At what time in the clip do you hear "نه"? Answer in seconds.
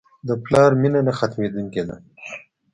1.07-1.13